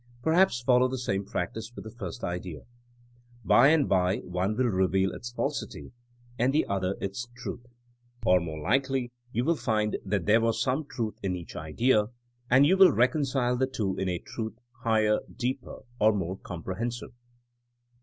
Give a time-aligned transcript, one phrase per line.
[0.23, 2.61] Perhaps follow the same practice with the first idea.
[3.45, 5.91] By and by one will reveal its falsity
[6.39, 7.67] and the other its truth.
[8.25, 12.07] Or more likely you will find that there was some truth in each idea,
[12.49, 17.11] and you will reconcile the two in a truth higher, deeper, or more comprehensive.